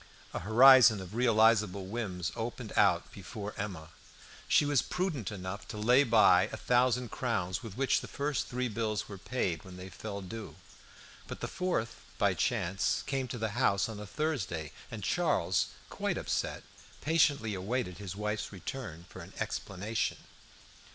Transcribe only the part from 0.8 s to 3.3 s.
of realisable whims opened out